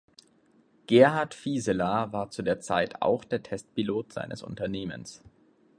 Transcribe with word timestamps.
Gerhard 0.87 1.35
Fieseler 1.35 2.11
war 2.11 2.31
zu 2.31 2.41
der 2.41 2.59
Zeit 2.59 3.03
auch 3.03 3.23
der 3.23 3.43
Testpilot 3.43 4.11
seines 4.13 4.41
Unternehmens. 4.41 5.21